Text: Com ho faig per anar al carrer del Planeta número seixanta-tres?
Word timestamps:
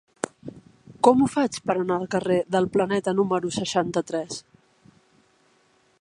Com 1.07 1.19
ho 1.21 1.27
faig 1.33 1.59
per 1.67 1.75
anar 1.83 1.99
al 2.03 2.07
carrer 2.15 2.39
del 2.57 2.69
Planeta 2.77 3.15
número 3.21 3.53
seixanta-tres? 3.61 4.43